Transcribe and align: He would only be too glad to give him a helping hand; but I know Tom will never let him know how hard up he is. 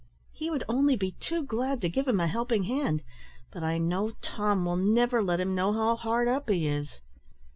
He 0.31 0.49
would 0.49 0.63
only 0.67 0.95
be 0.95 1.11
too 1.19 1.43
glad 1.45 1.79
to 1.81 1.87
give 1.87 2.07
him 2.07 2.19
a 2.19 2.27
helping 2.27 2.63
hand; 2.63 3.03
but 3.51 3.61
I 3.63 3.77
know 3.77 4.13
Tom 4.23 4.65
will 4.65 4.75
never 4.75 5.21
let 5.21 5.39
him 5.39 5.53
know 5.53 5.73
how 5.73 5.95
hard 5.95 6.27
up 6.27 6.49
he 6.49 6.65
is. 6.67 6.99